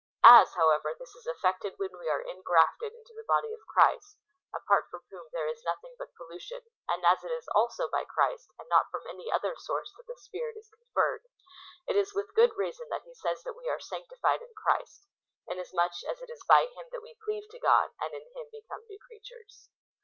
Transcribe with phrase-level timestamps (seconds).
[0.25, 4.17] As, hoAvever, this is effected when we are ingrafted into the body of Christ,
[4.51, 8.51] apart from whom there is nothing but pollution, and as it is also by Christ,
[8.57, 11.19] and not from any other source that the Spirit is con ferred,
[11.87, 15.05] it is with good reason that he says that we are sanctified in Christ,
[15.45, 18.81] inasmuch as it is by Him that we cleave tp God, and in Him become
[18.89, 19.69] new creatures.'